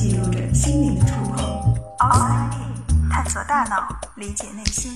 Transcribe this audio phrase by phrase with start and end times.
[0.00, 1.74] 记录着心灵的触碰。
[1.98, 2.52] Outside
[3.10, 4.92] 探索大脑，理解内心。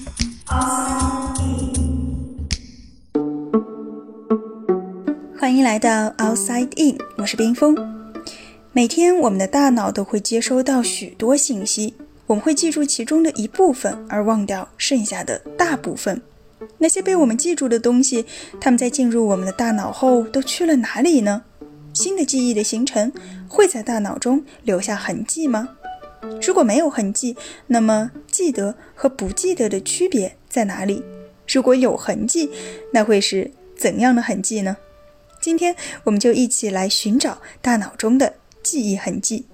[0.47, 1.77] Outside
[5.37, 7.77] 欢迎来到 Outside In，我是冰峰。
[8.71, 11.95] 每天我们的大脑都会接收到许多信息，
[12.29, 16.23] 我们会记住其中的一部分，而忘掉剩下的大部分。
[16.79, 18.25] 那些被我们记住的东西，
[18.61, 21.43] 它们在进入我们的大脑后都去了哪里呢？
[21.93, 23.13] 新的记忆的形成
[23.49, 25.69] 会在大脑中留下痕迹吗？
[26.41, 31.03] 如果没有痕迹，那么记得和不记得的区别在哪里？
[31.49, 32.49] 如果有痕迹，
[32.93, 34.77] 那会是怎样的痕迹呢？
[35.41, 39.45] 今天我们就一起来寻找大脑中的记忆痕迹。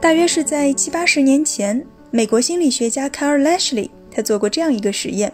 [0.00, 5.32] 大约是在七八十年前，美国心理学家 Carl Lashley 他做过这样一个实验。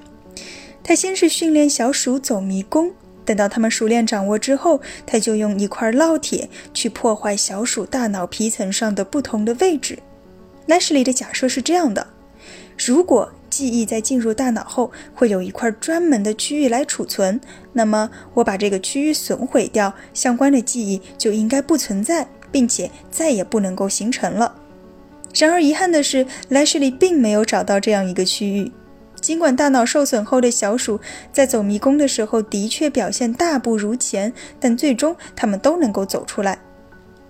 [0.83, 2.91] 他先是训练小鼠走迷宫。
[3.29, 9.99] 等到他们熟练掌握之后，他就用一块烙铁去破坏小鼠大脑皮层上的不同的位置。
[10.65, 12.07] 莱什利的假设是这样的：
[12.79, 17.39] 如果记忆在进入大脑后会有一块专门的区域来储存，
[17.75, 24.55] 那么我把这个区域损毁掉，相关的记忆就应该不存在，并且再也不能够形成了。
[25.35, 28.73] 然而遗憾的是，莱什利并没有找到这样一个区域。
[29.21, 31.01] 尽管大脑受损后的小鼠
[31.33, 36.59] 在走迷宫的时候的确表现大不如前，但最终它们都能够走出来。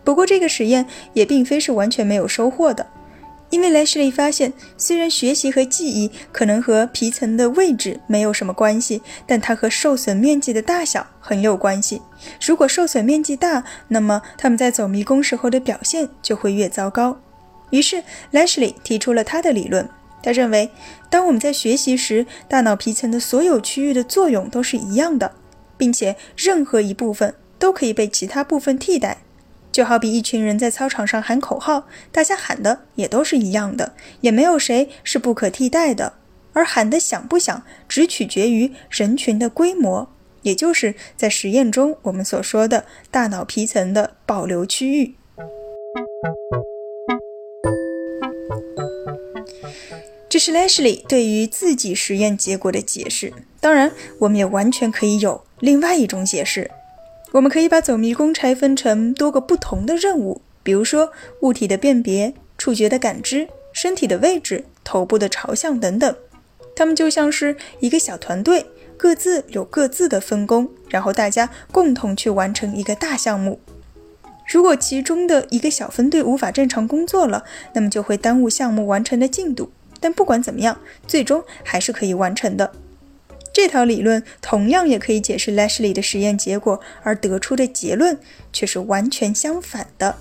[0.05, 2.87] 不过，这个实验也并非是完全没有收获的，
[3.51, 12.01] 因为莱什利发现，虽然学习和记忆可能和皮层的位置没有什么关系，但它和受损面积的大小很有关系。
[12.41, 17.19] 如果受损面积大，那么他们在走迷宫时候的表现就会越糟糕。
[17.71, 19.87] 于是，莱什利提出了他的理论。
[20.23, 20.71] 他认为，
[21.09, 25.33] 当我们在学习时，大脑皮层的所有区域的作用都是一样的，
[25.77, 29.19] 并且任何一部分都可以被其他部分替代。
[29.71, 36.15] 就好比一群人在操场上喊口号，大家喊的也都是一样的，也没有谁是不可替代的。
[36.53, 40.09] 而喊的响不响，只取决于人群的规模，
[40.43, 45.15] 也就是在实验中我们所说的大脑皮层的保留区域。
[50.29, 53.33] 这是 Leslie 对于自己实验结果的解释。
[53.61, 56.71] 当然，我们也完全可以有另外一种解释。
[57.33, 66.15] 我们可以把走迷宫拆分成多个不同的任务，比如说物体的辨别、触觉的感知、身体的位置、头部的朝向等等。
[66.77, 68.67] 它们就像是一个小团队，
[68.97, 73.61] 各自有各自的分工，然后大家共同去完成一个大项目。
[74.47, 79.71] 如果其中的一个小分队无法正常工作了，那么就会耽误项目完成的进度。
[80.01, 82.73] 但不管怎么样，最终还是可以完成的。
[83.53, 88.19] 这套理论同样也可以解释 Leslie 的实验结果，而得出的结论
[88.53, 90.17] 却是完全相反的。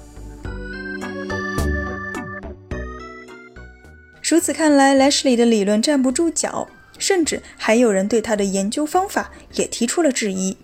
[4.29, 6.67] 如此看来，Leslie 的理论站不住脚，
[6.97, 10.57] 甚至还有人对他的研究方法也提出了质疑。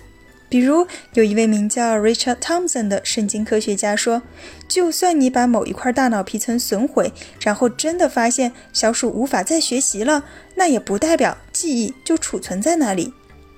[0.53, 4.22] 比如，有一位名叫 Richard Thompson 的神经科学家说
[4.69, 13.12] ：“就算你把某一块大脑皮层损毁，然后真的发现小鼠无法再学习了，那也不代表记忆就储存在那里。”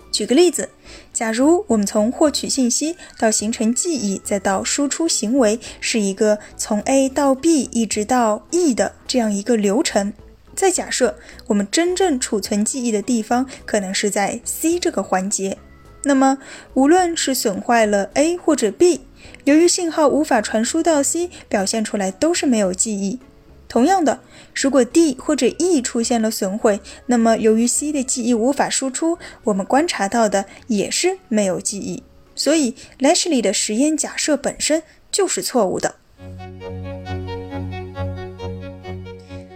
[0.09, 0.69] 举个例子，
[1.11, 10.13] 假如我们从获取信息到形成记忆，再到输出行为，是一个从 A 到 B 一直到 E 的这样一个流程，
[10.55, 11.17] 再假设
[11.47, 15.57] 我们真正储存记忆的地方可能是在 C 这个环节。
[16.05, 16.37] 那么，
[16.75, 19.01] 无论是损坏了 A 或者 B，
[19.43, 23.19] 由于信号无法传输到 C，表现出来都是没有记忆。
[23.67, 24.19] 同样的，
[24.53, 32.03] 如果 D 或者 E 出现了损毁，那么由于 C 的记忆无法输出，我们观察到的也是没有记忆。
[32.35, 35.95] 所以，Lashley 的实验假设本身就是错误的。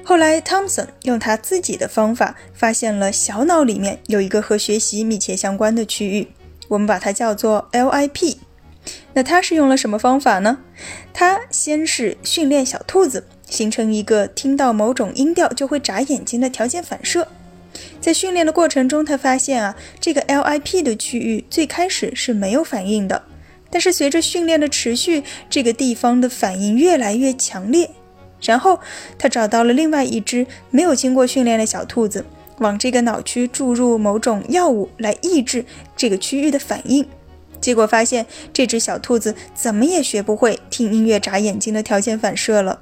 [0.03, 6.27] 后来，Thompson 用他自己的方法发现了小脑里面有一个和学习密切相关的区域。
[6.69, 8.37] 我们把它叫做 LIP。
[9.13, 10.59] 那它是用了什么方法呢？
[11.13, 17.27] 它先是训练小兔子，形成一个听到某种音调就会眨眼睛的条件反射。
[17.99, 23.23] 在训练的过程中，他发现啊，这个 LIP 的区域最开始是没有反应的，
[23.69, 27.91] 但是随着训练的持续，这个地方的反应越来越强烈。
[28.41, 28.79] 然后
[29.17, 32.25] 他找到了另外一只没有经过训练的小兔子。
[32.59, 35.65] 往这个脑区注入某种药物来抑制
[35.97, 37.05] 这个区域的反应，
[37.59, 42.79] 结果发现这只小兔子怎么也学不会听音乐眨眼睛的条件反射了。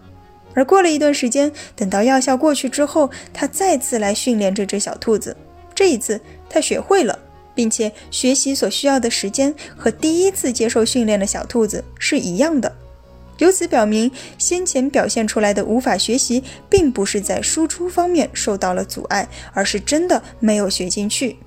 [0.53, 5.37] 而过了一段时间，等到药效过去之后，他再次来训练这只小兔子，
[5.75, 6.19] 这一次
[6.49, 7.19] 他学会了，
[7.53, 12.75] 并且学习所需要的时间和第一次接受训练的小兔子是一样的。
[13.37, 21.37] 由此表明，先前表现出来的无法学习，并不是在输出方面受到了阻碍，而是真的没有学进去。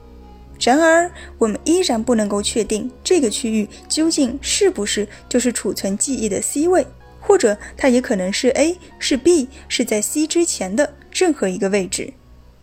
[0.61, 6.87] 然而，我们依然不能够确定这个区域究竟是不是就是储存记忆的 C 位，
[7.19, 12.13] 或者它也可能是 A，是 B，是在 C 之前的任何一个位置。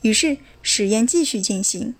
[0.03, 1.95] 于是，实验继续进行。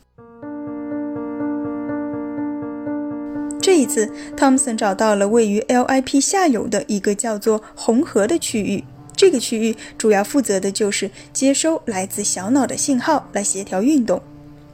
[3.68, 8.81] 这一次，汤姆森找到了位于 LIP 下游的一个叫做红核的区域。
[9.14, 14.22] 这个区域主要负责的就是接收来自小脑的信号，来协调运动。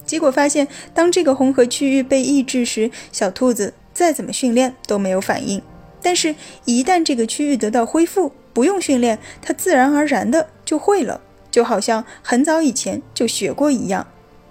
[0.05, 5.59] 结果发现，当这个红核区域被抑制时，小兔子再怎么训练都没有反应。
[6.03, 6.35] 但是，
[6.65, 11.19] 一旦这个区域得到恢复，不用训练，它自然而然的就会了，
[11.49, 14.05] 就好像很早以前就学过一样。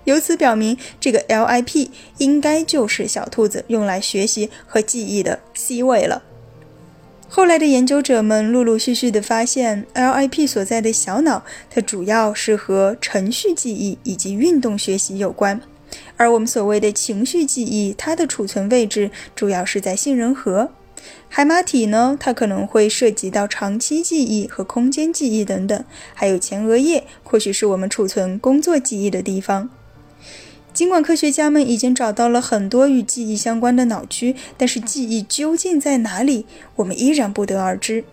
[0.05, 1.89] 由此表明，这个 LIP
[2.19, 6.23] 应该就是小兔子用来学习和记忆的 C 位了。
[7.29, 15.59] 后来的研究者们陆陆续续地发现，LIP 所在的小脑，它主要是和程序记忆以及运动学习有关；
[16.19, 20.73] 而我们所谓的情绪记忆，它的储存位置主要是在杏仁核。
[21.29, 29.71] 海马体呢，它可能会涉及到长期记忆和空间记忆等等；还有前额叶，或许是我们储存工作记忆的地方。
[30.75, 36.47] 尽管科学家们已经找到了很多与记忆相关的脑区，但是记忆究竟在哪里，
[36.77, 38.05] 我们依然不得而知。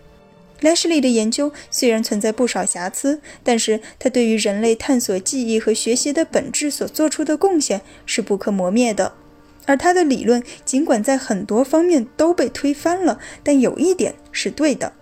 [0.60, 9.14] 莱什利的研究虽然存在不少瑕疵，但是他对于人类探索记忆和学习的本质所做出的贡献是不可磨灭的。
[9.64, 14.92] 而他的理论尽管在很多方面都被推翻了，但有一点是对的：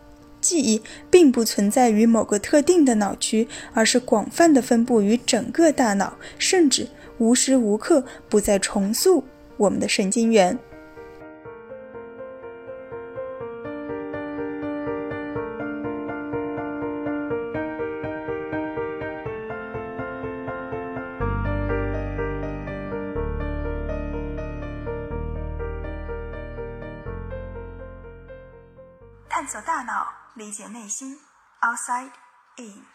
[0.49, 0.81] 记忆
[1.11, 6.89] 并不存在于某个特定的脑区，而是广泛的分布于整个大脑，甚至。
[7.19, 9.25] 无时无刻不在重塑
[9.59, 10.59] 我们的神经元。
[29.29, 30.07] 探索大脑，
[30.38, 31.20] 理解内心，
[31.62, 32.12] Outside
[32.58, 32.86] In。